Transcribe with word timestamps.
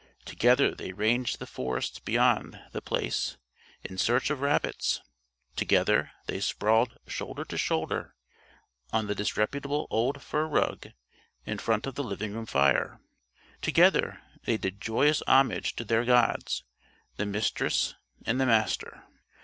Together 0.25 0.73
they 0.73 0.91
ranged 0.91 1.37
the 1.37 1.45
forests 1.45 1.99
beyond 1.99 2.59
The 2.71 2.81
Place 2.81 3.37
in 3.83 3.99
search 3.99 4.31
of 4.31 4.41
rabbits. 4.41 4.99
Together 5.55 6.09
they 6.25 6.39
sprawled 6.39 6.97
shoulder 7.05 7.45
to 7.45 7.55
shoulder 7.55 8.15
on 8.91 9.05
the 9.05 9.13
disreputable 9.13 9.85
old 9.91 10.23
fur 10.23 10.47
rug 10.47 10.87
in 11.45 11.59
front 11.59 11.85
of 11.85 11.93
the 11.93 12.03
living 12.03 12.33
room 12.33 12.47
fire. 12.47 12.99
Together 13.61 14.23
they 14.45 14.57
did 14.57 14.81
joyous 14.81 15.21
homage 15.27 15.75
to 15.75 15.83
their 15.85 16.03
gods, 16.03 16.63
the 17.17 17.25
Mistress 17.27 17.93
and 18.25 18.41
the 18.41 18.47
Master. 18.47 19.03